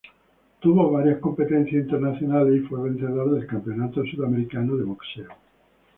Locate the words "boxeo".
4.83-5.29